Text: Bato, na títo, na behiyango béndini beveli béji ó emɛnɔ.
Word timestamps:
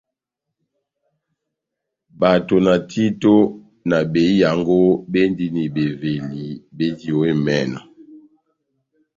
Bato, 2.19 2.55
na 2.65 2.73
títo, 2.91 3.33
na 3.89 3.97
behiyango 4.13 4.79
béndini 5.11 5.63
beveli 5.75 6.45
béji 6.77 7.09
ó 7.19 7.19
emɛnɔ. 7.31 7.81